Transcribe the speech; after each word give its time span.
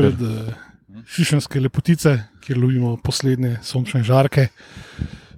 izpred 0.00 0.20
uh, 0.22 0.54
Šišenske 1.06 1.60
lepotice, 1.60 2.16
kjer 2.40 2.58
lovimo 2.58 2.96
poslednje 3.04 3.58
sončne 3.62 4.02
žarke, 4.02 4.48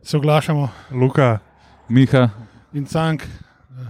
se 0.02 0.16
oglašamo 0.16 0.68
Luka, 0.90 1.38
Miha, 1.88 2.30
in 2.72 2.86
cank. 2.86 3.22
Uh, 3.22 3.86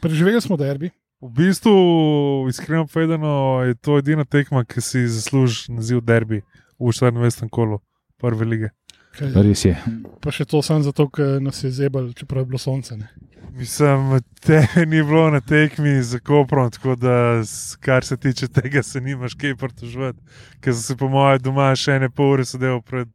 preživeli 0.00 0.40
smo 0.40 0.56
derbi. 0.56 0.90
v 1.22 1.30
bistvu, 1.30 2.48
iskreno 2.48 2.86
povedano, 2.86 3.62
je 3.62 3.74
to 3.74 3.98
edina 3.98 4.24
tekma, 4.24 4.64
ki 4.64 4.80
si 4.80 5.06
zasluži 5.06 5.72
naziv 5.72 6.00
derbi 6.00 6.42
v 6.78 6.90
24. 6.90 7.48
kolu 7.50 7.78
prve 8.18 8.44
lige. 8.44 8.70
Kaj, 9.12 9.34
res 9.44 9.64
je. 9.64 9.76
pa 10.24 10.32
še 10.32 10.46
to 10.48 10.62
samo 10.64 10.84
zato, 10.86 11.08
ker 11.12 11.36
nas 11.42 11.60
je 11.64 11.70
zebal, 11.70 12.12
čeprav 12.16 12.46
je 12.46 12.50
bilo 12.52 12.58
sonce. 12.58 12.96
Ne. 12.96 13.10
Mislim, 13.52 14.20
te 14.40 14.66
ni 14.90 15.02
bilo 15.02 15.30
na 15.30 15.40
tekmi 15.40 16.02
za 16.02 16.18
Koprom, 16.18 16.70
tako 16.70 16.96
da, 16.96 17.42
kar 17.80 18.04
se 18.04 18.16
tiče 18.16 18.48
tega, 18.48 18.82
se 18.82 19.00
nimaš 19.00 19.34
kaj 19.34 19.56
pritoževati. 19.56 20.18
Ker 20.60 20.72
sem 20.72 20.82
se 20.82 20.96
po 20.96 21.08
mojem 21.08 21.42
doma 21.44 21.74
še 21.76 21.98
ene 22.00 22.08
pol 22.08 22.38
ure 22.38 22.46
sedel 22.48 22.80
pred, 22.80 23.10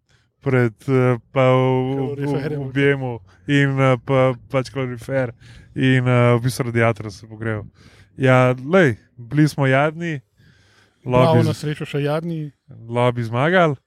pred 0.45 0.75
eh, 0.87 1.17
pa 1.33 1.47
v, 1.49 2.11
v, 2.13 2.29
v 2.45 2.61
objemu 2.61 3.17
in 3.49 3.81
eh, 3.81 3.97
pa, 4.05 4.29
pač 4.51 4.69
kalorifer 4.69 5.33
in 5.73 6.05
uh, 6.05 6.37
v 6.37 6.45
bistvu 6.45 6.69
radiator 6.69 7.09
se 7.13 7.27
pogrel. 7.27 7.65
Ja, 8.17 8.53
lej, 8.53 8.95
bili 9.17 9.45
smo 9.49 9.67
jadni, 9.69 10.19
lobby, 11.05 11.45
na 11.45 11.53
srečo 11.53 11.85
še 11.85 12.01
jadni. 12.05 12.51
lobby 12.69 13.25
zmagali. 13.25 13.77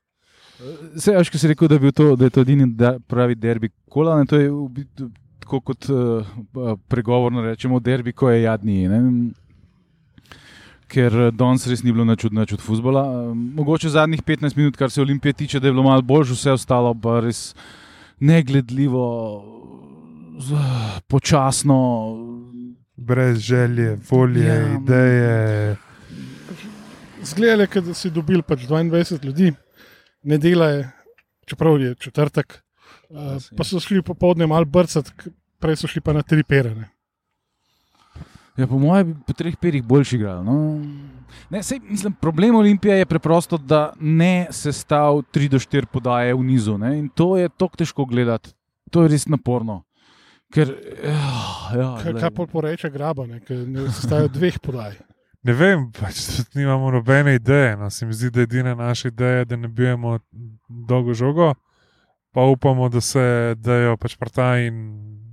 Se, 0.97 1.15
veš, 1.17 1.31
ko 1.33 1.39
si 1.41 1.49
rekel, 1.49 1.69
da, 1.69 1.79
to, 1.93 2.13
da 2.17 2.29
je 2.29 2.35
to 2.35 2.45
edini 2.45 2.67
da, 2.77 2.99
pravi 3.09 3.35
derbi 3.35 3.71
kola, 3.89 4.19
ne, 4.21 4.29
to 4.29 4.37
je 4.37 4.51
v 4.51 4.69
bistvu 4.77 5.11
tako 5.41 5.61
kot 5.61 5.87
uh, 5.91 6.77
pregovorno 6.89 7.43
rečemo, 7.43 7.81
derbi, 7.81 8.13
ko 8.13 8.31
je 8.31 8.43
jadni. 8.43 8.89
Ne? 8.89 9.01
Ker 10.91 11.15
eh, 11.15 11.31
danes 11.35 11.67
res 11.71 11.83
ni 11.83 11.93
bilo 11.95 12.05
nič 12.07 12.25
od, 12.27 12.35
nič 12.35 12.55
od 12.55 12.63
futbola. 12.63 13.03
Eh, 13.03 13.35
Mogoče 13.35 13.91
zadnjih 13.91 14.23
15 14.27 14.57
minut, 14.59 14.77
kar 14.79 14.91
se 14.91 15.03
Olimpije 15.03 15.33
tiče, 15.33 15.61
da 15.61 15.69
je 15.69 15.73
bilo 15.75 15.87
malo 15.87 16.03
bolj, 16.03 16.33
vse 16.35 16.55
ostalo 16.55 16.95
pa 16.95 17.21
res 17.25 17.55
negledljivo, 18.21 19.07
počasno. 21.09 21.79
Brez 23.01 23.39
želje, 23.39 23.97
volje, 24.11 24.45
Ja, 24.45 24.55
ja, 24.55 24.75
ideje. 24.77 25.77
Zgledali, 27.23 27.69
da 27.87 27.95
si 27.95 28.11
dobil 28.11 28.43
pač 28.43 28.67
22 28.69 29.25
ljudi, 29.25 29.55
ne 30.23 30.39
delajo, 30.39 30.85
čeprav 31.47 31.81
je 31.81 31.95
četrtek. 31.95 32.63
Uh, 33.11 33.39
pa 33.57 33.65
so 33.67 33.81
šli 33.81 34.03
popoldne 34.03 34.47
malo 34.47 34.65
brcati, 34.65 35.31
prej 35.59 35.77
so 35.77 35.91
šli 35.91 36.01
pa 36.01 36.13
na 36.13 36.23
tri 36.23 36.43
perene. 36.43 36.89
Ja, 38.59 38.67
po 38.67 38.79
mojem, 38.79 39.15
po 39.27 39.33
treh 39.33 39.55
perih 39.57 39.83
boljši 39.83 40.17
igrali. 40.17 40.45
No. 40.45 40.57
Ne, 41.51 41.63
sej, 41.63 41.81
mislim, 41.81 42.13
problem 42.13 42.55
Olimpije 42.55 42.99
je 42.99 43.07
preprosto, 43.07 43.59
da 43.59 43.93
ne 44.01 44.47
sestav 44.51 45.23
3 45.33 45.49
do 45.49 45.59
4 45.59 45.87
podaje 45.87 46.35
v 46.35 46.45
nizu. 46.45 46.79
Ne? 46.79 46.99
In 46.99 47.09
to 47.09 47.37
je 47.39 47.49
tako 47.49 47.77
težko 47.77 48.05
gledati. 48.05 48.53
To 48.91 49.03
je 49.03 49.09
res 49.09 49.27
naporno. 49.31 49.85
Ker, 50.53 50.75
ja, 51.05 51.19
ja, 51.79 51.89
Kaj, 52.03 52.17
kaj 52.19 52.31
pol 52.35 52.49
poreče 52.51 52.91
graba, 52.91 53.27
ne, 53.27 53.39
ne 53.49 53.87
stajajo 53.95 54.33
dveh 54.35 54.59
podaj. 54.59 54.97
Ne 55.43 55.53
vem, 55.55 55.87
pač 55.93 56.15
tudi 56.27 56.59
nimamo 56.59 56.91
nobene 56.91 57.35
ideje. 57.35 57.77
No. 57.77 57.91
Se 57.91 58.07
mi 58.07 58.13
zdi, 58.13 58.31
da 58.31 58.41
je 58.41 58.45
edina 58.45 58.75
naša 58.75 59.09
ideja, 59.09 59.45
da 59.45 59.57
ne 59.57 59.69
bijemo 59.69 60.19
dolgo 60.69 61.15
žogo, 61.15 61.55
pa 62.31 62.41
upamo, 62.43 62.89
da 62.89 63.01
se 63.01 63.25
dajo 63.57 63.97
pač 63.97 64.17
prta 64.17 64.59
in 64.59 64.77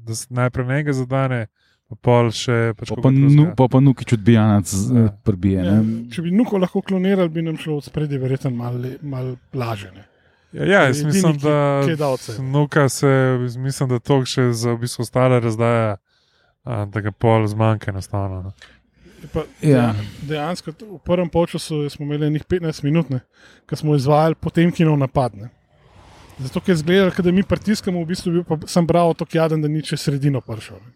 da 0.03 0.15
se 0.15 0.27
najprej 0.29 0.65
nekaj 0.67 0.93
zadane, 0.95 1.41
pa 1.87 1.95
pol 1.97 2.31
še 2.31 2.73
pač 2.73 2.89
Pa 2.89 3.01
pa, 3.01 3.11
nu, 3.11 3.49
pa, 3.53 3.67
pa 3.67 3.79
nuki 3.79 4.05
čudbijanac 4.05 4.71
Ja. 4.73 5.01
ja. 5.01 5.09
prbije. 5.23 5.59
Ja, 5.61 5.73
Ne? 5.73 6.07
če 6.09 6.21
bi 6.21 6.31
nuko 6.31 6.57
lahko 6.57 6.81
klonirali, 6.81 7.29
bi 7.29 7.41
nam 7.41 7.57
šlo 7.57 7.77
od 7.77 7.83
spredje 7.83 8.17
verjetno 8.17 8.49
malo 8.51 8.77
le- 8.77 8.97
malo 9.03 9.35
lažje. 9.53 9.91
Ne. 9.91 10.07
Ja, 10.53 10.63
ja, 10.65 10.81
jaz 10.83 10.97
edini, 10.97 11.11
mislim, 11.11 11.37
da. 11.37 11.83
Nuka 12.41 12.89
se, 12.89 13.11
mislim, 13.59 13.89
da 13.89 13.99
to 13.99 14.23
še 14.25 14.51
za 14.53 14.71
v 14.71 14.79
bistvu 14.79 15.01
ostale 15.01 15.39
razdaja, 15.39 15.97
da 16.63 17.01
ga 17.01 17.11
pol 17.11 17.47
zmanjka 17.47 17.91
enostavno. 17.91 18.41
no. 18.41 18.51
Pa, 19.33 19.43
Ja. 19.61 19.95
Dejansko 20.21 20.71
v 20.71 20.99
prvem 21.05 21.29
polčasu 21.29 21.89
smo 21.89 22.05
imeli 22.05 22.29
nekaj 22.29 22.59
15 22.59 22.83
minut, 22.83 23.07
ko 23.69 23.75
smo 23.75 23.95
izvajali 23.95 24.35
potem 24.35 24.71
kinov 24.71 24.97
napad. 24.97 25.35
Ne. 25.35 25.49
Zato, 26.37 26.61
ker 26.61 26.75
je 26.75 26.81
izgledalo, 26.81 27.11
da 27.23 27.31
mi 27.31 27.43
pritiskamo, 27.43 28.03
v 28.03 28.11
bistvu 28.13 28.31
bil 28.31 28.43
pa 28.45 28.59
sem 28.69 28.85
bral 28.87 29.15
tako 29.17 29.37
jaden, 29.37 29.61
da 29.61 29.67
ni 29.67 29.81
čez 29.81 30.05
sredino 30.05 30.41
prišel. 30.41 30.77
ne. 30.85 30.93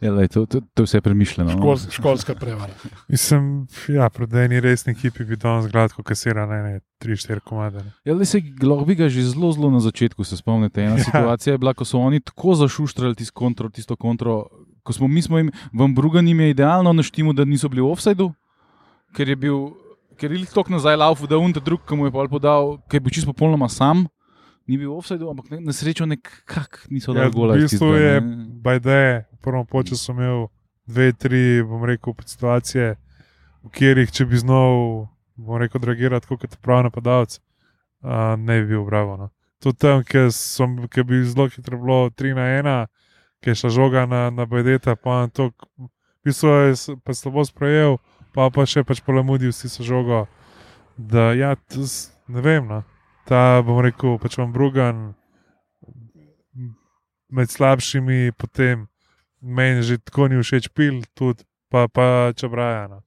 Ja, 0.00 0.14
lej, 0.16 0.28
to, 0.32 0.46
to, 0.46 0.60
to 0.74 0.82
je 0.82 0.86
vse 0.86 1.00
premišljeno. 1.00 1.50
no. 1.52 1.58
Škol, 1.58 1.76
školska 1.92 2.34
prevara. 2.34 2.72
Mislim, 3.08 3.66
ja, 3.88 4.08
pred 4.08 4.32
eni 4.34 4.60
resni 4.60 4.92
ekipi 4.92 5.24
bi 5.24 5.36
danes 5.36 5.68
gladko 5.68 6.02
kasira 6.02 6.46
ne, 6.46 6.62
ne, 6.62 6.80
3-4 7.04 7.40
komade. 7.44 7.82
ne. 7.84 7.92
Ja, 8.04 8.14
le 8.14 8.24
se 8.24 8.40
bi 8.86 8.94
ga 8.94 9.08
že 9.08 9.22
zelo, 9.22 9.52
zelo 9.52 9.70
na 9.70 9.80
začetku, 9.80 10.24
se 10.24 10.36
spomnite. 10.36 10.80
Ena 10.80 10.96
ja. 10.96 11.04
situacija 11.04 11.52
je 11.52 11.58
bila, 11.58 11.74
ko 11.74 11.84
so 11.84 11.98
oni 11.98 12.20
tako 12.20 12.54
zašuštrali 12.54 13.14
tisto 13.14 13.34
kontro, 13.34 13.68
tisto 13.68 13.96
kontro. 13.96 14.48
Ko 14.82 14.92
smo 14.92 15.08
mi, 15.08 15.22
smo 15.22 15.38
jim, 15.38 15.50
vam 15.72 15.94
Brugan 15.94 16.28
jim 16.28 16.40
je 16.40 16.50
idealno 16.50 16.92
naštimo, 16.92 17.32
da 17.32 17.44
niso 17.44 17.68
bili 17.68 17.82
v 17.82 17.90
offsajdu, 17.90 18.30
ker 19.14 19.28
je 19.28 19.36
bil, 19.36 19.58
ker 20.16 20.32
je 20.32 20.46
tok 20.46 20.68
nazaj 20.68 20.96
laufu, 20.96 21.26
da 21.26 21.38
un 21.38 21.52
ta 21.52 21.60
drug, 21.60 21.80
ki 21.86 21.96
mu 21.96 22.06
je 22.06 22.12
podal, 22.12 22.78
ki 22.88 22.96
je 22.96 23.00
bil 23.00 23.10
čisto 23.10 23.32
popolnoma 23.32 23.68
sam. 23.68 24.06
Ni 24.68 24.78
bil 24.78 24.92
v 24.92 24.98
offsajdu, 24.98 25.26
ampak 25.30 25.50
ne, 25.50 25.60
na 25.60 25.72
srečo 25.72 26.06
nekako 26.06 26.86
niso 26.90 27.10
Ja, 27.12 27.24
dali 27.24 27.32
gola. 27.32 27.54
v 27.54 27.64
iz 27.64 27.72
bistvu 27.72 27.94
je 27.96 28.20
ne. 28.20 28.46
Bajde, 28.62 28.98
v 29.32 29.36
prvem 29.42 29.66
času 29.84 30.12
imel 30.12 30.46
dve, 30.86 31.12
tri, 31.12 31.62
bom 31.62 31.82
rekel, 31.84 32.14
situacije, 32.24 32.94
v 33.64 33.68
katerih, 33.70 34.10
če 34.12 34.24
bi 34.26 34.36
znal, 34.38 35.08
bom 35.34 35.58
rekel, 35.58 35.80
dragirati 35.80 36.26
kot 36.26 36.46
pravi 36.62 36.86
napadalec, 36.86 37.40
ne 38.38 38.60
bi 38.62 38.66
bil 38.68 38.84
bravo. 38.86 39.16
No. 39.16 39.26
Tudi 39.60 39.76
tam, 39.76 40.04
kjer 40.04 40.30
som- 40.32 40.86
kjer 40.88 41.04
bi 41.04 41.24
zelo 41.24 41.48
hitro 41.48 41.76
bilo 41.76 42.10
3 42.10 42.34
na 42.34 42.46
1, 42.62 42.86
ki 43.40 43.50
je 43.50 43.56
šla 43.56 43.70
žoga 43.70 44.06
na, 44.06 44.30
na 44.30 44.44
Bajdeta, 44.44 44.94
pa 44.94 45.22
je 45.22 45.28
to, 45.30 45.44
v 45.78 45.88
bistvu 46.22 46.48
je 46.66 46.74
pa 46.98 47.12
slabo 47.12 47.40
sprejel, 47.42 47.96
pa 48.30 48.46
pa 48.46 48.64
še 48.64 48.82
pač 48.82 49.00
polemudil 49.00 49.50
si 49.50 49.66
se 49.66 49.80
žogo. 49.80 50.26
Da, 50.94 51.32
ja, 51.32 51.54
to 51.56 51.80
s- 51.82 52.12
ne 52.26 52.40
vem, 52.40 52.62
no. 52.62 52.84
ta 53.24 53.60
bom 53.60 53.78
rekel, 53.78 54.18
pač 54.18 54.36
vam 54.36 54.50
Brugan 54.50 55.14
med 57.28 57.46
slabšimi, 57.46 58.32
potem 58.32 58.88
meni 59.40 59.80
že 59.80 59.98
tako 59.98 60.26
ni 60.26 60.36
všeč 60.36 60.68
pil, 60.68 61.00
tudi 61.10 61.40
pa, 61.68 61.86
pa 61.86 62.32
čebraja. 62.32 62.88
No. 62.88 62.98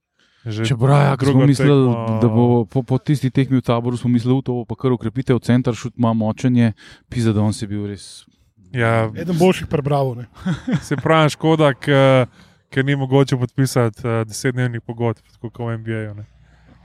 Že 0.42 0.64
Če 0.66 0.76
braja, 0.76 1.16
ko 1.16 1.24
smo 1.26 1.46
mislili, 1.46 1.88
tekmo- 1.88 2.20
da 2.20 2.28
bo 2.28 2.44
po, 2.64 2.82
po 2.82 2.96
tisti 2.98 3.30
tekmi 3.30 3.60
v 3.60 3.62
taboru, 3.62 3.96
smo 3.96 4.08
mislili, 4.08 4.40
da 4.40 4.50
bo 4.50 4.64
pa 4.64 4.74
kar 4.74 4.90
ukrepitev, 4.90 5.38
center 5.38 5.72
šut 5.72 5.94
ima 5.94 6.12
močenje, 6.12 6.72
pisa, 7.06 7.32
da 7.32 7.40
on 7.40 7.52
si 7.52 7.64
bil 7.64 7.86
res. 7.86 8.24
Ja, 8.74 9.10
Eden 9.16 9.38
boljših 9.38 9.66
prebral. 9.70 10.14
Ne. 10.18 10.26
se 10.86 10.96
pravi, 10.96 11.30
škoda, 11.30 11.72
ker 11.78 12.26
ker 12.74 12.84
ni 12.84 12.96
mogoče 12.98 13.36
podpisati 13.38 14.02
uh, 14.02 14.24
desetdnevnih 14.26 14.82
pogodb, 14.82 15.22
tako 15.36 15.50
kot 15.50 15.66
v 15.68 15.76
NBA-ju. 15.78 16.24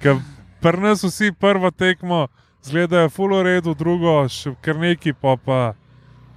Ker 0.04 0.20
pri 0.62 0.82
nas 0.84 1.02
vsi 1.04 1.32
prvo 1.34 1.72
tekmo 1.72 2.28
zgledajo 2.62 3.10
fulo 3.10 3.40
redu, 3.44 3.74
drugo 3.74 4.22
še 4.30 4.54
kar 4.62 4.78
neki, 4.78 5.16
pa 5.18 5.34
pa, 5.42 5.60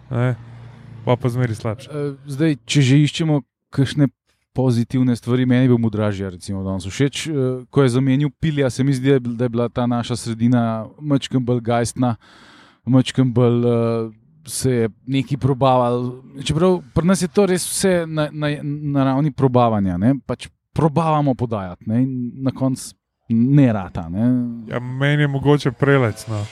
ne, 0.08 0.30
pa, 1.04 1.18
pa 1.20 1.28
zmeri 1.28 1.52
slabše. 1.58 1.90
Eh, 1.92 2.14
Zdaj, 2.32 2.56
če 2.64 2.84
že 2.88 3.00
iščemo 3.04 3.42
kakšne 3.74 4.08
pozitivne 4.56 5.16
stvari, 5.16 5.44
meni 5.48 5.66
je 5.66 5.72
bil 5.74 5.80
Mudražja, 5.80 6.32
recimo, 6.32 6.64
danes 6.64 6.88
všeč. 6.88 7.26
eh, 7.28 7.52
Ko 7.68 7.84
je 7.84 7.92
zamenil 7.92 8.32
pilja, 8.40 8.70
se 8.70 8.84
mi 8.84 8.96
zdi, 8.96 9.18
da 9.20 9.44
je 9.44 9.52
bila 9.52 9.68
ta 9.68 9.84
naša 9.84 10.16
sredina 10.16 10.86
mačkem 10.96 11.44
bolj 11.44 11.60
gajstna, 11.60 12.16
mačkem 12.88 13.28
bolj. 13.36 13.60
Uh, 13.68 14.21
Se 14.46 14.70
je 14.70 14.88
neki 15.06 15.36
probaval. 15.36 16.22
Čeprav 16.44 16.80
pri 16.94 17.06
nas 17.06 17.22
je 17.22 17.28
to 17.28 17.46
res 17.46 17.62
vse 17.70 18.06
na, 18.06 18.28
na, 18.32 18.48
na 18.62 19.04
ravni 19.04 19.30
probavanja. 19.32 19.96
Ne? 19.96 20.14
Pač 20.26 20.48
probavamo 20.74 21.34
podajati 21.34 21.84
ne? 21.86 22.02
in 22.02 22.32
na 22.42 22.50
koncu 22.50 22.94
ne 23.28 23.72
rata. 23.72 24.08
Ne? 24.08 24.26
Ja, 24.68 24.80
meni 24.80 25.22
je 25.22 25.28
mogoče 25.28 25.72
prelec. 25.72 26.26
No. 26.26 26.44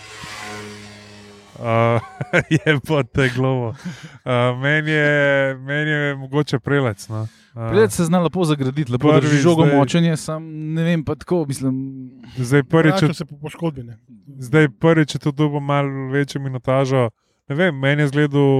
Uh, 1.60 2.00
je 2.64 2.78
pa 2.86 3.02
te 3.02 3.28
globo. 3.34 3.68
Uh, 3.68 4.60
meni, 4.62 4.90
je, 4.90 5.54
meni 5.54 5.90
je 5.90 6.14
mogoče 6.16 6.58
prelec. 6.58 7.08
No. 7.08 7.26
Uh, 7.54 7.68
Pred 7.70 7.92
se 7.92 8.04
zna 8.04 8.18
lepo 8.22 8.44
zagraditi, 8.44 8.92
lepo 8.92 9.12
drži 9.20 9.36
žogo 9.42 9.66
zdaj- 9.66 9.76
močenje, 9.76 10.16
sam 10.16 10.46
ne 10.74 10.82
vem, 10.82 11.04
pa 11.04 11.14
tako 11.14 11.44
mislim. 11.48 11.74
zdaj 12.36 12.62
prvič, 12.62 13.02
Vrača 13.02 13.14
se 13.14 13.24
po 13.24 13.36
poškodbi. 13.36 13.82
Ne. 13.82 13.98
zdaj 14.38 14.68
prvič, 14.68 15.12
če 15.12 15.18
to 15.18 15.32
dobo 15.32 15.60
malo 15.60 16.08
večjo 16.12 16.40
minutažo. 16.40 17.10
Ne 17.50 17.56
vem, 17.56 17.74
meni 17.74 18.02
je 18.02 18.08
zgledal 18.08 18.50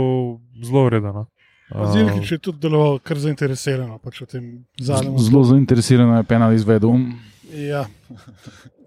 zelo 0.61 0.85
ureden. 0.85 1.15
No. 1.15 1.27
Uh, 1.71 1.87
Zilkič 1.93 2.33
je 2.33 2.39
tudi 2.41 2.59
deloval 2.59 2.99
kar 2.99 3.15
zainteresirano 3.17 3.99
pač 3.99 4.21
v 4.21 4.27
tem 4.27 4.45
zadnjem. 4.77 5.15
Zelo 5.21 5.45
zainteresirano 5.45 6.17
je 6.17 6.25
penal 6.25 6.51
izvedel. 6.53 6.97
Ja. 7.53 7.85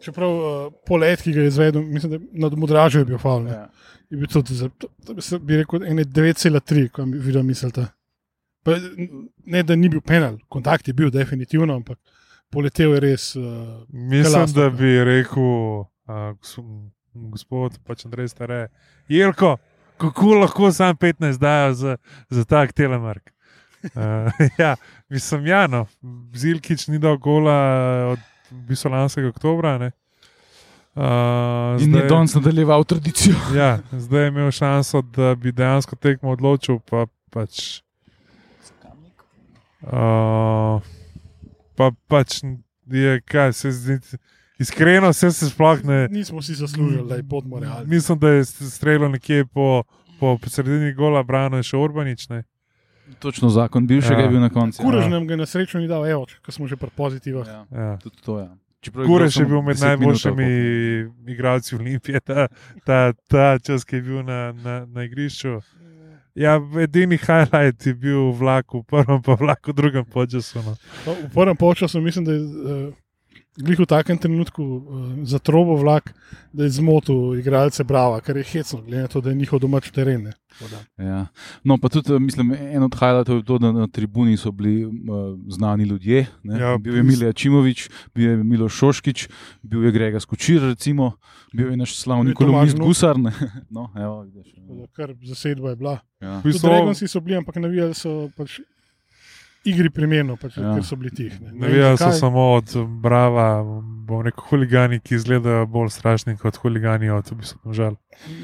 Čeprav 0.04 0.30
uh, 0.30 0.44
polet, 0.84 1.24
ki 1.24 1.32
ga 1.32 1.42
je 1.42 1.48
izvedel, 1.48 1.82
mislim, 1.82 2.12
da 2.12 2.18
je 2.18 2.42
nad 2.42 2.58
Mudražjo 2.58 3.00
je 3.00 3.06
bil 3.06 3.18
faul. 3.18 3.44
ne. 3.44 3.52
Ja. 3.54 3.70
Je 4.10 4.18
bil 4.18 4.28
tudi, 4.28 4.54
za, 4.54 4.68
to, 4.70 4.90
to 5.06 5.14
bi 5.14 5.22
se- 5.22 5.40
bi 5.40 5.58
rekel, 5.58 5.86
ene 5.86 6.04
9,3, 6.04 6.90
ko 6.90 7.06
bi 7.06 7.18
videl 7.20 7.44
mislite. 7.44 7.88
Pa, 8.64 8.76
ne, 9.46 9.64
da 9.64 9.76
ni 9.76 9.90
bil 9.90 10.02
penal, 10.02 10.38
kontakt 10.50 10.88
je 10.88 10.94
bil 10.94 11.10
definitivno, 11.10 11.76
ampak 11.76 12.00
poletel 12.52 12.94
je 12.94 13.00
res. 13.00 13.36
Uh, 13.36 13.44
Mislim, 13.90 14.28
Kalasno, 14.28 14.62
da 14.62 14.70
bi 14.70 14.92
rekel, 15.04 15.48
uh, 16.06 16.36
gospod 17.14 17.80
pač 17.80 18.06
Andrej 18.06 18.28
Stare, 18.28 18.68
Jelko, 19.08 19.56
kako 20.04 20.34
lahko 20.44 20.72
sam 20.72 20.96
15 20.96 21.40
dajo 21.40 21.74
za, 21.74 21.98
za 22.30 22.44
tak 22.46 22.74
telemark. 22.76 23.32
Uh, 23.84 24.32
ja, 24.62 24.76
mislim, 25.10 25.48
ja, 25.48 25.68
no, 25.68 25.86
Zilkič 26.34 26.88
ni 26.88 27.00
dal 27.00 27.18
gola 27.18 27.58
od 28.12 28.20
v 28.52 28.62
bistvu 28.68 28.92
lanskega 28.92 29.32
oktobra. 29.32 29.78
Ne. 29.78 29.92
Uh, 30.96 31.82
In 31.82 31.96
je 31.96 32.06
danes 32.10 32.36
nadaljeval 32.36 32.84
tradicijo. 32.84 33.36
ja, 33.60 33.80
zdaj 33.92 34.24
je 34.24 34.28
imel 34.28 34.52
šanso, 34.52 35.02
da 35.02 35.36
bi 35.36 35.52
dejansko 35.52 35.96
tekmo 35.96 36.36
odločil, 36.36 36.80
pa 36.90 37.06
pač. 37.34 37.82
Uh, 39.84 40.80
pa 41.76 41.92
pač 42.08 42.40
je, 42.88 43.22
kaj 43.28 43.54
se 43.54 43.72
zdi, 43.72 43.98
iskreno, 44.64 45.10
vse 45.10 45.32
se 45.32 45.50
sploh 45.50 45.84
ne. 45.84 46.08
nismo 46.08 46.42
si 46.42 46.56
zaslužili, 46.56 47.04
da 47.04 47.16
je 47.16 47.24
podmo 47.26 47.60
realni. 47.60 47.88
Mislim, 47.88 48.20
da 48.20 48.30
je 48.32 48.46
streljal 48.46 49.12
nekje 49.12 49.46
po, 49.46 49.84
po 50.20 50.38
sredini 50.48 50.94
gola, 50.94 51.24
brano 51.24 51.58
je 51.58 51.64
še 51.66 51.78
Urbanič. 51.78 52.30
Ne? 52.30 52.44
Točno 53.20 53.50
zakon 53.50 53.88
bivšega 53.88 54.16
Ja. 54.16 54.22
je 54.22 54.30
bil 54.30 54.40
na 54.40 54.50
koncu. 54.50 54.82
Kurež 54.82 55.08
nam 55.08 55.28
ga 55.28 55.36
na 55.36 55.46
srečo 55.46 55.78
ni 55.78 55.88
dal, 55.88 56.08
evo, 56.08 56.26
ko 56.42 56.52
smo 56.52 56.68
že 56.68 56.76
pri 56.76 56.90
pozitivah. 56.90 57.46
Ja, 57.46 57.62
Ja. 57.70 57.98
tudi 57.98 58.16
to 58.22 58.40
je. 58.40 58.46
Ja. 58.46 58.56
Čeprav 58.82 59.06
Kureš 59.06 59.38
je 59.38 59.46
bil 59.46 59.62
med 59.62 59.78
10 59.78 60.00
minut 60.00 60.26
ali 60.26 60.36
najboljšimi 60.36 60.48
igralci 61.28 61.76
Olimpije, 61.76 62.20
ta, 62.20 62.48
ta, 62.84 63.14
ta 63.28 63.60
čas, 63.60 63.84
ki 63.84 63.96
je 63.96 64.02
bil 64.02 64.24
na, 64.24 64.52
na, 64.54 64.86
na 64.86 65.04
igrišču. 65.04 65.62
Ja, 66.36 66.58
edini 66.78 67.16
highlight 67.16 67.86
je 67.86 67.94
bil 67.94 68.32
vlak 68.34 68.74
v 68.74 68.82
prvem, 68.84 69.22
pa 69.22 69.36
vlak 69.36 69.68
v 69.68 69.74
drugem 69.74 70.06
počasu. 70.06 70.60
No. 70.60 70.74
No, 71.06 71.14
v 71.14 71.30
prvem 71.30 71.56
polčasu 71.56 72.02
mislim, 72.02 72.26
da 72.26 72.34
je 72.34 72.42
uh, 72.42 72.94
glih 73.58 73.80
v 73.80 73.86
takem 73.86 74.18
trenutku 74.18 74.64
uh, 74.64 74.82
za 75.24 75.40
trobo 75.40 75.76
vlak, 75.78 76.14
da 76.54 76.64
je 76.64 76.70
zmotil 76.70 77.38
igralce 77.40 77.84
Brava, 77.84 78.22
kar 78.22 78.38
je 78.38 78.44
hecno, 78.44 78.82
glede 78.82 79.02
na 79.02 79.08
to, 79.08 79.22
da 79.22 79.30
je 79.30 79.36
njihov 79.36 79.60
domač 79.60 79.92
teren. 79.92 80.32
Ja. 80.98 81.28
No, 81.64 81.78
pa 81.78 81.90
tudi, 81.90 82.14
eh, 82.14 82.20
mislim, 82.20 82.54
en 82.54 82.84
od 82.84 82.94
highlightov 82.94 83.38
je 83.38 83.46
to, 83.46 83.58
da 83.58 83.72
na 83.72 83.88
tribuni 83.88 84.38
so 84.38 84.52
bili 84.52 84.86
uh, 84.86 84.94
znani 85.50 85.84
ljudje. 85.84 86.26
Ne? 86.44 86.60
Ja, 86.60 86.78
bil 86.78 86.96
je 86.96 87.04
Milija 87.04 87.34
Čimovič, 87.34 87.90
bil 88.16 88.30
je 88.30 88.44
Milo 88.44 88.70
Šoškič, 88.70 89.28
bil 89.62 89.86
je 89.86 89.92
Grega 89.92 90.20
Skočir, 90.20 90.62
recimo, 90.62 91.12
bil 91.54 91.72
je 91.72 91.78
naš 91.78 91.98
slavni 91.98 92.34
kolumnist. 92.34 92.78
Gusar. 92.78 93.20
ne. 93.20 93.34
No, 93.70 93.90
evo, 93.98 94.22
vidiš, 94.22 94.54
da 94.58 94.88
Kar 94.94 95.16
zasedba 95.24 95.70
je 95.70 95.76
bila. 95.76 96.00
ja. 96.22 96.42
Tudi 96.42 96.60
Dragonsi 96.62 97.08
so 97.08 97.20
bili, 97.20 97.38
ampak 97.38 97.56
navijali 97.56 97.94
so 97.94 98.30
pač 98.38 98.60
igri 99.64 99.90
primerno, 99.90 100.36
pač, 100.36 100.58
Ja. 100.58 100.74
ker 100.76 100.84
so 100.84 100.96
bili 100.96 101.12
tih. 101.16 101.36
Ne, 101.42 101.68
Ne 101.70 101.98
so 101.98 102.12
samo 102.12 102.54
od 102.54 102.74
Brava, 103.02 103.64
bom 104.04 104.22
rekel, 104.22 104.44
huligani, 104.50 105.00
ki 105.00 105.16
izgledajo 105.16 105.66
bolj 105.66 105.90
strašni 105.90 106.38
kot 106.38 106.58
huligani 106.58 107.10
od 107.10 107.32
v 107.32 107.36
bistvu 107.36 107.74
žal. 107.74 107.96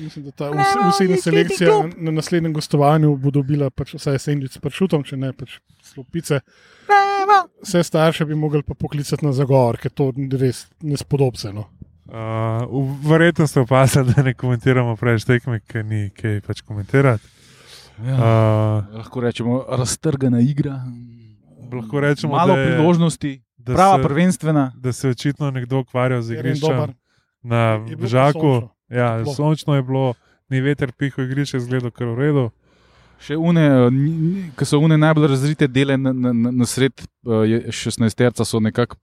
Mislim, 0.02 0.26
da 0.26 0.32
ta 0.32 0.50
vsebna 0.90 1.18
selekcija 1.18 1.70
na, 1.70 1.90
na 1.98 2.12
naslednjem 2.12 2.54
gostovanju 2.54 3.16
bo 3.18 3.32
dobila 3.32 3.70
pač 3.70 3.94
vsaj 3.94 4.20
sendvič 4.20 4.56
s 4.58 4.64
pršutom, 4.64 5.04
če 5.04 5.18
ne 5.18 5.34
pač 5.34 5.60
slopice. 5.84 6.40
Vse 7.62 7.84
starše 7.84 8.26
bi 8.26 8.36
mogli 8.36 8.64
pa 8.64 8.74
poklicati 8.74 9.26
na 9.26 9.34
zagovor, 9.36 9.78
ker 9.78 9.92
to 9.92 10.12
ni 10.16 10.30
res 10.38 10.68
nespodobce. 10.82 11.52
No. 11.54 11.68
Uh, 12.10 12.66
verjetno 13.06 13.48
ste 13.48 13.60
opazili, 13.60 14.14
da 14.16 14.24
ne 14.24 14.34
komentiramo 14.34 14.96
preveč 14.96 15.28
tekme, 15.30 15.60
ker 15.60 15.86
ni 15.86 16.08
kaj 16.10 16.40
pač 16.42 16.62
komentirati. 16.62 17.28
Ja. 18.02 18.16
Uh, 18.16 18.96
Lahko 18.96 19.20
rečemo, 19.20 19.66
raztrgana 19.70 20.40
igra. 20.42 20.80
lahko 21.72 22.00
rečemo, 22.00 22.34
Malo 22.34 22.54
da 22.54 22.60
je- 22.60 22.68
priložnosti, 22.70 23.32
da 23.58 23.74
prava 23.74 23.98
se- 23.98 24.04
prvenstvena. 24.04 24.72
da 24.76 24.92
se 24.92 25.08
je 25.08 25.12
očitno 25.12 25.52
nekdo 25.52 25.80
ukvarjal 25.80 26.22
z 26.22 26.32
igriščem 26.32 26.94
na 27.44 27.58
Je 27.86 27.98
Žaku. 28.00 28.40
sončno. 28.40 28.70
Ja, 28.90 29.18
Toplo. 29.18 29.34
sončno 29.34 29.76
je 29.76 29.84
bilo, 29.84 30.14
ni 30.50 30.62
veter 30.62 30.92
pihal, 30.92 31.26
igrišče 31.26 31.58
je 31.58 31.60
izgledalo 31.60 31.92
kar 31.92 32.08
v 32.08 32.16
redu. 32.16 32.50
Še 33.20 33.36
une, 33.36 33.92
ki 34.56 34.66
so 34.66 34.80
une 34.80 34.98
najbolj 34.98 35.28
razrite 35.28 35.68
dele 35.68 35.98
na, 35.98 36.14
na, 36.14 36.34
na, 36.34 36.52
na 36.52 36.66
sred, 36.66 36.94
uh, 37.26 37.44
16-terca 37.68 38.46
so 38.46 38.60
nekako 38.60 38.96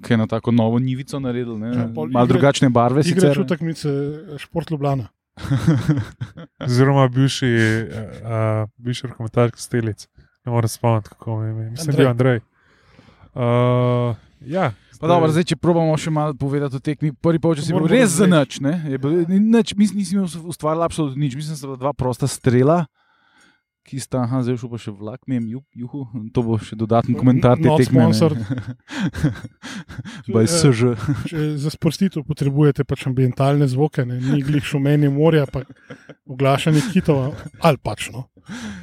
kaj 0.00 0.16
na 0.16 0.26
tako 0.26 0.52
novo 0.52 0.78
nivico 0.78 1.18
naredili, 1.18 1.58
ne? 1.58 1.68
Ja, 1.68 1.86
malo 2.06 2.26
drugačne 2.26 2.68
barve. 2.70 3.00
Igre 3.00 3.14
sicer. 3.20 3.34
čutekmice 3.34 3.88
Šport 4.38 4.70
Ljubljana. 4.70 5.08
Oziroma 6.60 7.08
bivši, 7.08 7.50
uh, 7.86 8.68
bivši 8.76 9.06
rokometaški 9.06 9.62
stelic. 9.62 10.08
Ne 10.44 10.52
morem 10.52 10.68
spomniti, 10.68 11.08
kako 11.08 11.38
me 11.38 11.50
ime. 11.50 11.70
Mislim, 11.70 11.96
da 11.96 12.02
je 12.02 12.08
Andrej. 12.08 12.40
Andrej. 12.40 12.40
Uh, 13.34 14.16
ja, 14.42 14.72
Pa 14.96 15.06
dobro, 15.06 15.28
zdaj, 15.28 15.44
če 15.44 15.56
probamo 15.56 15.92
še 15.94 16.08
malo 16.10 16.32
povedati 16.34 16.76
o 16.76 16.80
tekmi, 16.80 17.10
prvi 17.12 17.36
polčas 17.38 17.66
je 17.66 17.74
bil 17.74 17.82
Moramo 17.82 17.92
res 17.92 18.10
za 18.10 18.24
razreči. 18.24 18.32
nič. 18.32 18.60
ne. 18.62 18.90
Je 18.90 18.98
bil- 18.98 19.26
ni 19.28 19.40
nič 19.40 19.74
Mislim, 19.74 19.98
nisem 19.98 20.22
ustvaril 20.42 20.80
absolutno 20.82 21.20
nič. 21.20 21.36
Mislim, 21.36 21.52
da 21.52 21.58
sta 21.58 21.66
bila 21.66 21.76
dva 21.78 21.92
prosta 21.92 22.24
strela, 22.26 22.86
ki 23.86 24.00
sta, 24.00 24.24
aha, 24.24 24.42
zdaj 24.42 24.58
šel 24.58 24.70
pa 24.70 24.78
še 24.78 24.90
vlak, 24.92 25.20
mi 25.26 25.36
je 25.36 25.60
juhu, 25.76 26.00
to 26.30 26.42
bo 26.42 26.58
še 26.58 26.74
dodaten 26.74 27.14
komentar 27.14 27.54
te 27.56 27.70
tekme. 27.70 28.02
ne. 28.02 28.34
Baj 30.34 30.46
SŽ. 30.46 30.94
Če 31.30 31.38
za 31.56 31.70
sprostitev 31.70 32.24
potrebujete 32.26 32.84
pač 32.84 33.06
ambientalne 33.06 33.66
zvoke, 33.66 34.04
ne, 34.04 34.18
ni 34.18 34.42
glih 34.42 34.64
šumenje 34.64 35.10
morja, 35.10 35.46
pa 35.46 35.62
oglašanje 36.26 36.82
kitov, 36.90 37.30
ali 37.60 37.78
pač 37.78 38.10
no. 38.10 38.26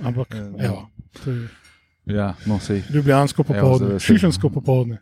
Ampak, 0.02 0.36
evo, 0.58 0.88
to 1.20 1.30
je 1.30 1.44
Ja, 2.06 2.34
no, 2.46 2.58
sej. 2.60 2.82
ljubljansko 2.92 3.44
se- 3.44 4.00
šišensko 4.00 4.50
popoldne. 4.50 4.98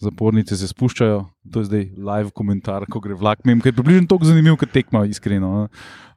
Zapornice 0.00 0.56
se 0.56 0.66
spuščajo, 0.66 1.18
to 1.52 1.60
je 1.60 1.68
zdaj 1.68 1.84
live 1.94 2.32
komentar, 2.34 2.86
ko 2.90 3.00
gre 3.00 3.14
vlak. 3.14 3.44
Mem, 3.46 3.60
ker 3.60 3.70
je 3.70 3.76
približno 3.76 4.08
tako 4.10 4.26
zanimiv, 4.26 4.56
kot 4.58 4.72
tekma, 4.74 5.04
iskreno. 5.06 5.50
no. 5.52 5.68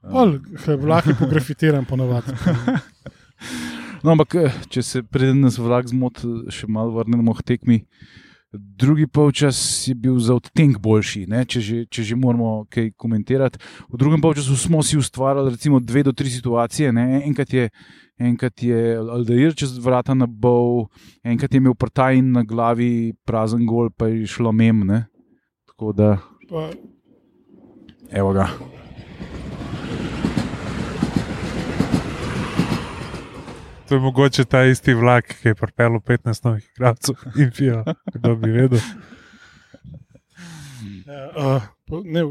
Pol, 0.05 0.37
vlak 0.81 1.09
je 1.11 1.17
pografitiran 1.19 1.85
ponovadi. 1.85 2.33
No, 4.05 4.13
ampak 4.13 4.35
eh, 4.37 4.57
če 4.69 4.81
se 4.85 4.99
preden 5.01 5.39
nas 5.41 5.55
vlak 5.57 5.87
zmot, 5.89 6.19
še 6.53 6.67
malo 6.69 6.93
vrnemo 6.93 7.33
k 7.33 7.41
tekmi. 7.41 7.77
Drugi 8.57 9.07
polčas 9.07 9.87
je 9.87 9.95
bil 9.95 10.19
za 10.19 10.35
odtenek 10.35 10.79
boljši, 10.79 11.25
ne, 11.31 11.45
če, 11.45 11.61
že, 11.61 11.79
če 11.89 12.03
že 12.03 12.15
moramo 12.19 12.65
kaj 12.69 12.91
komentirati. 12.97 13.59
V 13.89 13.99
drugem 13.99 14.21
polčasu 14.21 14.57
smo 14.57 14.83
si 14.83 14.97
ustvarjali 14.97 15.55
recimo 15.55 15.79
dve 15.79 16.03
do 16.03 16.11
tri 16.11 16.29
situacije. 16.29 16.93
Ne. 16.93 17.21
Enkrat 17.25 17.53
je, 17.53 17.69
enkrat 18.19 18.63
je 18.63 18.97
Aldair 18.97 19.55
čez 19.55 19.77
vrata 19.79 20.13
na 20.13 20.27
bol, 20.27 20.87
enkrat 21.23 21.53
je 21.53 21.63
imel 21.63 21.75
prtaj 21.75 22.21
na 22.21 22.43
glavi 22.43 23.13
prazen 23.25 23.65
gol, 23.65 23.89
pa 23.89 24.07
je 24.11 24.27
šlo 24.27 24.51
mem. 24.51 24.85
Ne. 24.87 25.05
Tako 25.65 25.91
da, 25.91 26.17
Pa, 26.49 26.69
evo 28.11 28.33
ga. 28.33 28.49
To 33.89 33.95
je 33.95 34.01
mogoče 34.01 34.45
ta 34.45 34.63
isti 34.65 34.93
vlak, 34.93 35.27
ki 35.41 35.47
je 35.47 35.55
pripeljal 35.55 35.99
15 35.99 36.45
novih 36.45 36.69
igralcev 36.75 37.15
in 37.37 37.51
pijo, 37.57 37.83
kdo 38.13 38.35
bi 38.35 38.51
vedel. 38.51 38.79
uh, 41.37 41.61
pa, 41.87 42.01
ne, 42.03 42.23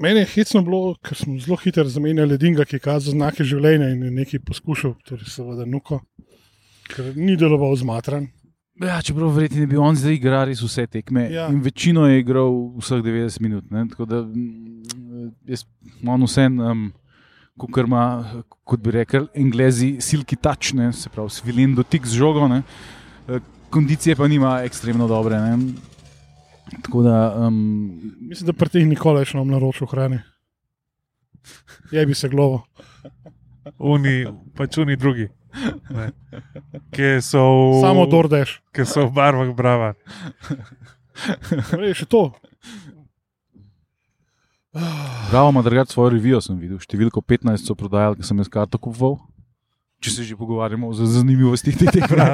meni 0.00 0.20
je 0.20 0.30
hecno 0.32 0.62
bilo, 0.62 0.94
ker 1.04 1.16
smo 1.16 1.36
zelo 1.38 1.56
hitro 1.60 1.84
zamenjali 1.84 2.38
Dinga, 2.38 2.64
ki 2.64 2.76
je 2.76 2.80
kazal 2.80 3.12
znake 3.18 3.44
življenja 3.44 3.90
in 3.92 4.02
je 4.08 4.10
nekaj 4.22 4.40
poskušal, 4.48 4.94
torej 5.04 5.28
seveda 5.28 5.68
nuko, 5.68 6.00
ker 6.88 7.12
ni 7.16 7.36
deloval 7.36 7.76
zmatran. 7.76 8.30
Ja, 8.80 9.02
čeprav 9.02 9.34
verjetno 9.34 9.60
je 9.60 9.66
bil 9.66 9.82
on 9.82 9.96
zdaj 9.98 10.14
igral 10.14 10.44
res 10.46 10.62
vse 10.62 10.86
tekme. 10.86 11.26
Ja. 11.26 11.42
Ja. 11.42 11.46
In 11.52 11.60
večino 11.62 12.06
je 12.06 12.20
igral 12.20 12.52
vseh 12.78 13.02
90 13.02 13.40
minut. 13.42 13.70
Ne? 13.74 13.84
Tako 13.90 14.06
da 14.06 14.22
mm, 14.22 15.32
jaz 15.50 15.64
imam 16.00 16.22
vse, 16.22 16.46
um, 16.46 16.84
kot 17.60 17.84
ima, 17.84 18.02
kot 18.62 18.80
bi 18.80 18.90
rekel, 18.92 19.26
anglizi, 19.34 19.96
silki 20.00 20.36
tačne, 20.36 20.92
se 20.92 21.08
pravi, 21.08 21.30
svilin 21.30 21.74
dotik 21.74 22.06
z 22.06 22.14
žogo. 22.14 22.48
Ne? 22.48 22.62
Eh, 23.28 23.40
Kondicije 23.68 24.16
pa 24.16 24.24
nima 24.24 24.62
ekstremno 24.62 25.04
dobre. 25.06 25.36
Ne? 25.36 25.74
Tako 26.82 27.02
da, 27.02 27.16
um, 27.38 27.58
Mislim, 28.20 28.46
da 28.46 28.52
pri 28.52 28.68
teh 28.68 28.86
nikoli 28.86 29.20
več 29.20 29.34
bom 29.34 29.48
naročil 29.48 29.86
hrane. 29.86 30.22
Je 31.90 32.06
bi 32.06 32.14
se 32.14 32.28
glovo. 32.28 32.62
Uni, 33.78 34.24
pač 34.54 34.78
uni 34.78 34.96
drugi. 34.96 35.28
Ne. 35.90 36.10
Ki 36.90 37.18
so, 37.20 37.40
v- 37.72 37.80
Samo 37.80 38.06
dordeš. 38.06 38.58
ki 38.70 38.84
so 38.84 39.06
v 39.06 39.12
barvah 39.12 39.52
brava. 39.52 39.94
Rej, 41.72 41.94
še 41.94 42.06
to. 42.06 42.22
Bravo, 45.30 45.50
ima 45.50 45.62
drugače 45.62 45.92
svojo 45.92 46.10
revijo, 46.14 46.40
sem 46.40 46.58
videl. 46.58 46.78
Številko 46.82 47.20
15 47.20 47.68
so 47.68 47.76
prodajali, 47.78 48.18
ki 48.18 48.26
sem 48.26 48.38
jaz 48.42 48.50
karto 48.52 48.80
kupoval. 48.80 49.18
Če 49.98 50.12
se 50.14 50.24
že 50.28 50.36
pogovarjamo 50.38 50.88
o 50.88 50.94
zanimivosti 50.94 51.74
teh 51.74 51.90
tekme. 51.90 52.28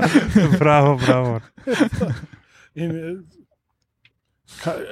Bravo, 0.60 0.98
bravo. 1.00 1.38
In, 2.76 2.90
eh, 2.90 3.14
kaj, 4.60 4.82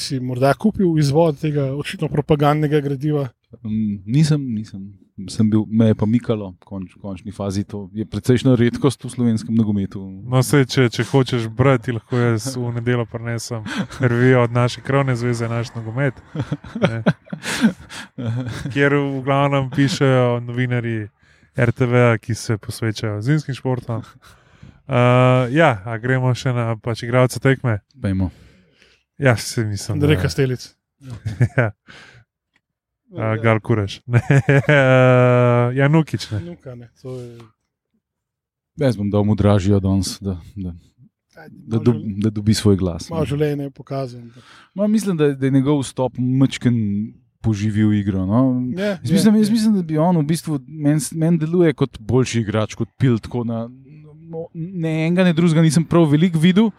si 0.00 0.20
morda 0.22 0.54
kupil 0.56 0.96
izvod 1.02 1.40
tega 1.42 1.72
očitno 1.76 2.08
propagandnega 2.08 2.80
gradiva? 2.80 3.28
Mm, 3.60 4.00
nisem, 4.06 4.46
nisem. 4.54 4.86
Sem 5.28 5.50
bil, 5.50 5.66
me 5.68 5.90
je 5.90 5.94
pa 5.94 6.06
mikalo, 6.08 6.54
v 6.56 6.64
konč, 6.64 6.94
končni 6.96 7.32
fazi. 7.36 7.64
To 7.68 7.90
je 7.92 8.06
precejšna 8.08 8.54
redkost 8.56 9.04
v 9.04 9.10
slovenskem 9.12 9.54
nogometu. 9.54 10.00
No, 10.00 10.40
sej, 10.40 10.64
če, 10.64 10.86
če 10.88 11.04
hočeš 11.04 11.48
brati, 11.52 11.92
lahko 11.92 12.16
jaz 12.16 12.48
v 12.56 12.72
nedeljo 12.78 13.04
prenesem 13.12 13.66
revijo 14.00 14.42
od 14.46 14.56
naše 14.56 14.80
krovne 14.80 15.16
zveze, 15.16 15.48
naš 15.52 15.74
nogomet. 15.76 16.16
Ne. 16.80 17.02
Kjer 18.72 18.96
v 18.96 19.20
glavnem 19.26 19.68
pišejo 19.70 20.40
novinari 20.46 21.10
RTV, 21.60 22.16
ki 22.22 22.34
se 22.34 22.56
posvečajo 22.56 23.20
zimskim 23.20 23.54
športom. 23.54 24.00
Uh, 24.88 25.52
ja, 25.52 25.76
a 25.84 25.98
gremo 26.00 26.32
še 26.34 26.56
na 26.56 26.72
pač 26.80 27.04
igralce 27.04 27.40
tekme. 27.40 27.82
Pejmo. 28.00 28.32
Ja, 29.20 29.36
se 29.36 29.64
mislim. 29.64 30.00
Andrej 30.00 30.24
Kastelic. 30.24 30.72
Ja, 31.58 31.72
uh, 33.12 33.42
Gal 33.42 33.60
Kureš. 33.60 34.00
Ne, 34.12 34.20
uh, 34.20 35.76
Janukič. 35.76 36.30
Ne. 36.30 36.40
Nuka, 36.40 36.74
ne, 36.74 36.90
je. 37.04 37.38
Jaz 38.80 38.96
bom 38.96 39.10
dal 39.10 39.24
mu 39.24 39.34
dražijo 39.36 39.80
danes, 39.80 40.16
da, 40.20 40.38
da, 40.56 40.72
da, 41.50 41.78
dob, 41.78 41.96
da 42.22 42.30
dobi 42.30 42.54
svoj 42.54 42.76
glas. 42.80 43.10
Malo 43.12 43.28
življenja 43.28 43.68
je 43.68 43.70
pokazal. 43.70 44.22
Ma, 44.74 44.86
mislim, 44.88 45.16
da, 45.16 45.32
da 45.36 45.46
je 45.46 45.52
njegov 45.52 45.82
vstop 45.84 46.16
mačken 46.18 46.78
poživil 47.42 47.92
igro. 47.92 48.24
No. 48.26 48.40
Je, 48.78 48.86
Jaz 48.86 49.10
je, 49.10 49.12
mislim, 49.12 49.34
je. 49.34 49.40
jaz 49.40 49.50
mislim, 49.50 49.74
da 49.74 49.82
bi 49.82 49.98
on 49.98 50.16
v 50.16 50.24
bistvu 50.30 50.60
meni 50.66 51.00
men 51.18 51.38
deluje 51.38 51.74
kot 51.74 51.98
boljši 51.98 52.40
igrač, 52.40 52.76
kot 52.78 52.88
pil. 52.98 53.18
tako 53.18 53.44
Na, 53.44 53.66
no, 54.32 54.46
ne 54.54 54.94
enega, 55.06 55.26
ne 55.26 55.34
drugega 55.36 55.64
nisem 55.64 55.84
prav 55.84 56.06
veliko 56.08 56.40
videl, 56.40 56.70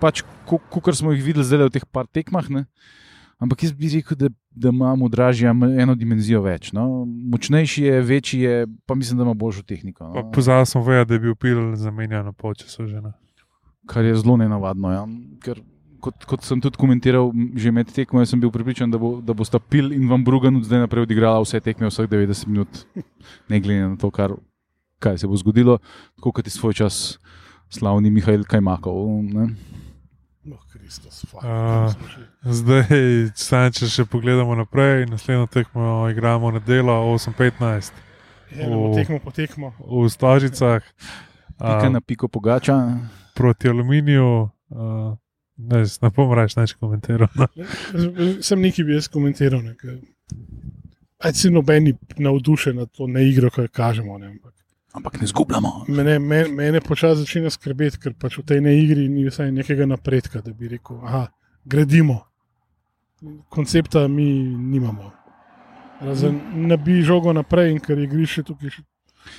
pač 0.00 0.22
kot 0.46 0.94
smo 0.96 1.12
jih 1.12 1.24
videli 1.24 1.44
zdaj 1.44 1.68
v 1.68 1.74
teh 1.76 1.86
par 1.92 2.06
tekmah. 2.06 2.48
Ne. 2.54 2.64
Ampak 3.38 3.62
jaz 3.62 3.72
bi 3.72 3.88
rekel, 3.92 4.16
da, 4.18 4.28
da 4.50 4.68
imamo 4.74 5.08
dražja 5.08 5.54
eno 5.78 5.94
dimenzijo 5.94 6.42
več. 6.42 6.72
No. 6.74 7.04
Močnejši 7.06 7.84
je, 7.84 8.00
večji 8.02 8.40
je, 8.40 8.66
pa 8.86 8.96
mislim, 8.98 9.18
da 9.18 9.26
ima 9.28 9.34
boljšo 9.38 9.62
tehniko. 9.62 10.10
No. 10.10 10.24
Pozabil 10.34 10.66
sem 10.66 10.82
vedeti, 10.82 11.08
da 11.08 11.14
je 11.14 11.24
bil 11.28 11.36
pil 11.38 11.60
zamenjan 11.78 12.26
na 12.26 12.32
polčasu 12.32 12.88
že. 12.90 13.02
Ne. 13.04 13.14
Kar 13.86 14.04
je 14.04 14.16
zelo 14.18 14.36
nenavadno. 14.36 14.90
Ja. 14.92 15.04
Ker, 15.44 15.62
kot, 16.02 16.26
kot 16.28 16.46
sem 16.46 16.60
tudi 16.62 16.80
komentiral, 16.80 17.30
že 17.54 17.72
med 17.74 17.90
tekmo, 17.94 18.24
sem 18.26 18.42
bil 18.42 18.50
pripričan, 18.54 18.90
da, 18.90 18.98
bo, 18.98 19.18
da 19.22 19.34
bosta 19.38 19.60
Pil 19.62 19.92
in 19.94 20.08
Van 20.10 20.24
Brugen 20.24 20.58
od 20.58 20.66
zdaj 20.66 20.86
naprej 20.86 21.06
odigrala 21.06 21.42
vse 21.44 21.60
tekme, 21.62 21.90
vseh 21.90 22.10
90 22.10 22.50
minut, 22.50 22.84
ne 23.50 23.60
glede 23.62 23.94
na 23.94 23.96
to, 24.00 24.10
kar, 24.14 24.34
kaj 25.02 25.22
se 25.22 25.30
bo 25.30 25.38
zgodilo, 25.38 25.78
tako 26.18 26.34
kot 26.38 26.46
je 26.46 26.54
svoj 26.54 26.74
čas 26.74 27.18
slavni 27.70 28.10
Mihajl 28.10 28.46
Kajmakov. 28.48 28.98
Ne? 29.30 29.52
Oh, 30.50 30.62
Kristus, 30.68 31.24
fuck, 31.24 31.44
šli? 32.06 32.24
Zdaj, 32.52 32.86
sam, 33.34 33.68
če 33.70 33.86
še 33.86 34.04
pogledamo 34.04 34.54
naprej, 34.54 35.06
naslednjo 35.06 35.46
tekmo 35.46 35.82
igramo 36.08 36.50
na 36.50 36.58
delo 36.58 36.92
8-15 37.10 37.92
Eno 38.54 38.78
O. 38.82 38.94
tekmo 38.94 39.18
po 39.18 39.30
tekmo. 39.30 39.72
v 39.78 40.08
Stožicah 40.08 40.82
Pika 41.54 41.88
na 41.88 42.00
piko 42.00 42.28
pogača. 42.28 42.76
proti 43.34 43.68
aluminiju. 43.68 44.48
a, 44.70 45.16
Ne, 45.60 45.82
ne 45.82 46.10
bom 46.10 46.30
reč 46.32 46.54
več 46.54 46.72
komentiral. 46.74 47.26
No. 47.34 47.48
Sem 48.40 48.60
nekaj 48.60 48.84
bi 48.84 48.94
jaz 48.94 49.08
komentiral. 49.08 49.58
Ne, 49.60 49.74
Aj 51.18 51.34
si 51.34 51.50
noben 51.50 51.88
navdušen 52.16 52.76
nad 52.76 52.86
to 52.88 53.08
neigro, 53.08 53.50
ki 53.50 53.60
jo 53.60 53.68
kažemo. 53.68 54.18
Ne, 54.18 54.26
ampak 54.28 54.54
Ampak 54.92 55.20
ne 55.20 55.26
zgubljamo. 55.26 55.84
mene, 55.88 56.18
mene, 56.18 56.48
mene 56.48 56.80
počasi 56.80 57.20
začne 57.20 57.50
skrbeti, 57.50 57.98
ker 57.98 58.14
pač 58.18 58.38
v 58.38 58.44
tej 58.44 58.60
neigri 58.60 59.08
ni 59.08 59.26
vsaj 59.28 59.52
nekega 59.52 59.86
napredka, 59.86 60.40
da 60.40 60.52
bi 60.52 60.68
rekel, 60.68 60.96
da 61.04 61.26
gradimo. 61.64 62.22
Koncepta 63.48 64.08
mi 64.08 64.24
nimamo. 64.56 65.10
Razen 66.00 66.40
nabi 66.54 67.02
žogo 67.02 67.32
naprej 67.32 67.72
in 67.72 67.80
ker 67.80 67.98
je 67.98 68.04
igrišče 68.06 68.42
tukaj 68.46 68.70
še 68.70 68.82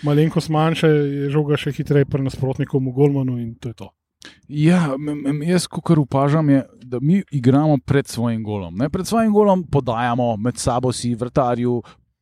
malenkost 0.03 0.51
manjše, 0.51 0.87
je 0.87 1.29
žoga 1.31 1.57
še 1.57 1.71
hitreje 1.71 2.05
pri 2.05 2.23
nasprotniku 2.23 2.79
Golmanu 2.91 3.39
in 3.39 3.55
to 3.55 3.69
je 3.69 3.73
to. 3.73 3.89
Ja, 4.49 4.91
jaz, 5.47 5.67
kar 5.67 5.99
opažam, 5.99 6.49
je, 6.49 6.65
da 6.83 6.99
mi 7.01 7.23
igramo 7.31 7.77
pred 7.85 8.07
svojim 8.07 8.43
golom. 8.43 8.75
Ne? 8.75 8.89
Pred 8.89 9.07
svojim 9.07 9.31
golom 9.33 9.63
podajamo 9.63 10.35
med 10.37 10.57
sabo 10.59 10.91
si, 10.91 11.15
vrtarju, 11.15 11.81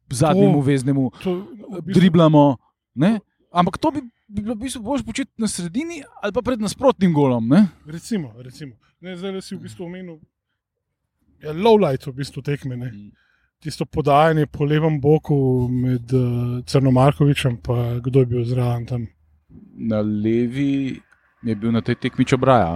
zadnjemu 0.10 0.62
veznemu, 0.62 1.12
to 1.24 1.34
v 1.34 1.81
bistvu- 1.81 1.93
driblamo. 1.93 2.57
Ne? 2.98 3.20
Ampak 3.54 3.77
to 3.77 3.92
bi, 3.96 4.01
bi 4.27 4.42
bilo 4.42 4.58
v 4.58 4.66
bistvu 4.66 4.82
bolj 4.84 5.06
početi 5.08 5.32
na 5.42 5.48
sredini 5.48 6.01
ali 6.22 6.34
pa 6.34 6.42
pred 6.42 6.62
nasprotnim 6.62 7.13
golom. 7.13 7.48
Ne? 7.48 7.68
Recimo, 7.86 8.34
recimo. 8.42 8.75
Ne, 9.01 9.16
zdaj 9.18 9.42
si 9.46 9.56
v 9.56 9.62
bistvu 9.68 9.86
omenil, 9.86 10.18
ja, 11.44 11.54
low 11.54 11.77
light 11.77 12.08
v 12.08 12.16
bistvu 12.18 12.42
tekme. 12.42 12.77
Ne. 12.77 12.92
Tisto 13.62 13.86
podajanje 13.86 14.48
po 14.54 14.66
levem 14.66 15.00
boku 15.01 15.68
med 15.70 16.13
uh, 16.13 16.62
Crnomarkovičem 16.66 17.58
in 17.58 18.01
kdo 18.06 18.20
je 18.20 18.25
bil 18.25 18.46
zraven 18.46 18.86
tam. 18.86 19.08
Na 19.77 20.01
levi 20.01 20.98
je 21.44 21.56
bil 21.56 21.72
na 21.72 21.82
tej 21.82 21.96
tekmi 21.96 22.25
čobraja. 22.25 22.70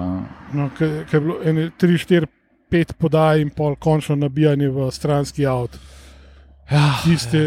No, 0.54 0.70
Ker 0.78 1.06
je 1.12 1.22
bilo 1.22 1.38
3, 1.42 1.72
4, 1.78 2.30
5 2.72 2.94
podaj 2.98 3.42
in 3.42 3.50
pol 3.50 3.76
končno 3.76 4.16
nabijanje 4.16 4.70
v 4.70 4.92
stranski 4.92 5.46
avt. 5.46 5.78
Ja, 6.72 7.02
Tiste, 7.04 7.40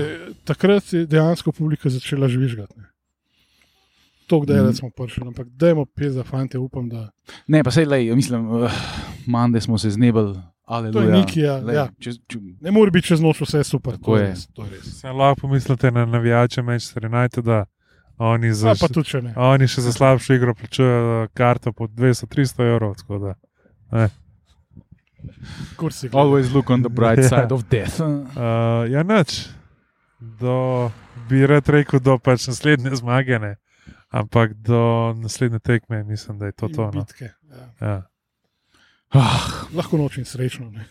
takrat 0.44 0.92
je 0.92 1.06
dejansko 1.06 1.52
publika 1.52 1.88
začela 1.88 2.28
žvižgati. 2.28 2.74
ne. 2.76 2.84
To, 4.26 4.40
kdaj 4.40 4.56
Mm. 4.56 4.66
mm. 4.66 4.72
smo 4.72 4.90
prišli, 4.90 5.26
ampak 5.26 5.46
dajmo 5.48 5.84
pes 5.86 6.12
za 6.12 6.24
fante, 6.24 6.58
upam, 6.58 6.88
da 6.88 7.10
Ne, 7.48 7.64
pa 7.64 7.70
sej, 7.70 7.84
lej, 7.84 8.14
mislim, 8.14 8.48
uh, 8.48 8.72
mande 9.26 9.60
smo 9.60 9.78
se 9.78 9.90
znebili. 9.90 10.34
To 10.92 11.00
je 11.00 11.12
neki, 11.12 11.40
ja, 11.40 11.56
Lej, 11.56 11.76
ja. 11.76 11.88
Če, 12.00 12.10
če, 12.26 12.38
ne 12.60 12.70
more 12.70 12.90
biti 12.90 13.06
čez 13.06 13.20
noč 13.20 13.40
vse 13.40 13.64
super. 13.64 13.92
Tako 13.92 14.04
To 14.04 14.16
je 14.16 14.26
res. 14.26 14.46
To 14.46 14.64
je 14.64 14.70
res. 14.70 15.00
Se 15.00 15.08
lahko 15.08 15.40
pomislite 15.40 15.90
na 15.90 16.06
navijače 16.06 16.62
Manchester 16.62 17.06
Uniteda. 17.06 17.64
Oni, 18.18 18.52
za, 18.52 18.68
Ja, 18.68 18.74
pa 18.80 18.88
tudi 18.88 19.20
ne. 19.22 19.34
oni 19.36 19.66
še 19.66 19.80
za 19.80 19.92
slabšo 19.92 20.34
igro 20.34 20.54
plačujejo 20.54 21.28
karto 21.34 21.72
po 21.72 21.84
200-300 21.86 22.60
evrov. 22.64 22.94
tako 22.94 23.18
Da, 23.18 23.34
Kursi. 25.76 26.08
always 26.12 26.52
look 26.52 26.70
on 26.70 26.82
the 26.82 26.88
bright 26.88 27.18
Ja. 27.22 27.28
side 27.28 27.50
of 27.50 27.64
death. 27.64 28.00
uh, 28.00 28.08
ja, 28.86 29.02
nič. 29.02 29.48
Do, 30.20 30.90
bi 31.28 31.46
rad 31.46 31.68
rekel, 31.68 32.00
do 32.00 32.18
pač 32.18 32.46
naslednje 32.46 32.96
zmage, 32.96 33.38
ne. 33.38 33.56
ampak 34.10 34.54
do 34.54 34.78
naslednje 35.16 35.58
tekme 35.58 36.04
mislim, 36.04 36.38
da 36.38 36.46
je 36.46 36.52
to 36.52 36.66
In 36.66 36.74
to. 36.74 36.84
No. 36.84 36.90
Bitke. 36.92 37.30
Ja. 37.50 37.64
Ja. 37.80 38.02
Ah, 39.10 39.68
Lahko 39.70 39.96
noč 39.96 40.18
in 40.18 40.24
srečno. 40.24 40.70
Ne. 40.70 40.86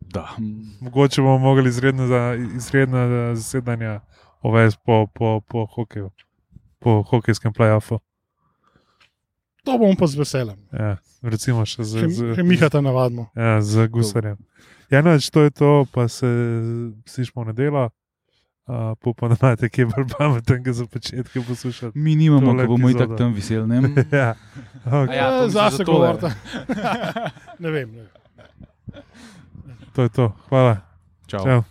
da. 0.00 0.36
Mogoče 0.80 1.22
bomo 1.22 1.38
mogli 1.40 1.68
izredna, 1.68 2.06
za- 2.06 2.34
izredna 2.56 3.02
zasedanja 3.34 4.00
uvesti 4.42 4.80
po, 4.84 5.06
po, 5.06 5.40
po 5.40 5.66
hokeju, 5.66 6.10
po 6.78 7.02
hokejskem 7.02 7.52
playoffu. 7.52 7.98
To 9.66 9.74
bomo 9.78 9.94
pa 9.98 10.06
z 10.06 10.14
veseljem. 10.22 10.58
Ja, 10.70 10.96
recimo 11.26 11.66
še 11.66 11.82
z, 11.82 12.06
Še, 12.06 12.08
z, 12.08 12.34
še 12.38 12.42
Mihata 12.46 12.78
navadno. 12.80 13.26
ja, 13.34 13.58
z 13.60 13.88
gusarjem. 13.90 14.38
Ja, 14.90 15.02
noč, 15.02 15.26
to 15.34 15.42
je 15.42 15.50
to, 15.50 15.70
pa 15.90 16.06
se 16.06 16.26
slišmo 17.04 17.42
na 17.44 17.50
delo. 17.52 17.90
Uh, 18.66 18.94
Upam, 19.06 19.30
da 19.30 19.36
imate 19.38 19.68
kje 19.70 19.86
bolj 19.86 20.06
pametnega 20.10 20.72
za 20.74 20.86
začetek 20.90 21.42
poslušati. 21.46 21.94
Mi 21.98 22.16
nimamo, 22.16 22.50
ko 22.50 22.66
bomo 22.66 22.90
itak 22.90 23.14
tam 23.14 23.30
veseli. 23.34 23.62
ne? 23.62 23.78
ja. 24.10 24.34
Okay. 24.84 25.14
Ja, 25.14 25.26
to 25.30 25.44
mislim, 25.44 25.50
zase 25.50 25.84
govorite. 25.84 26.30
ne 27.62 27.70
vem. 27.70 27.90
Ne. 27.94 28.06
To 29.94 30.02
je 30.02 30.08
to. 30.08 30.26
Hvala. 30.48 30.82
Čau. 31.26 31.42
Čau. 31.44 31.62